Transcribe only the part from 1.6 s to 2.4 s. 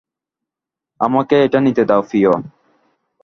নিতে দাও, প্রিয়।